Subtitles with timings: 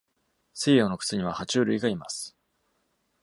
[0.55, 2.35] 西洋の靴には爬虫類がいます。